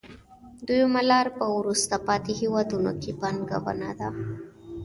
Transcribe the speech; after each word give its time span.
دویمه 0.67 1.01
لار 1.09 1.27
په 1.39 1.45
وروسته 1.57 1.95
پاتې 2.07 2.31
هېوادونو 2.41 2.91
کې 3.01 3.11
پانګونه 3.21 3.89
ده 3.99 4.09